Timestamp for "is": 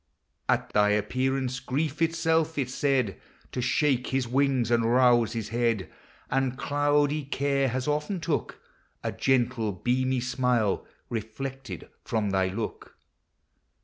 2.57-2.73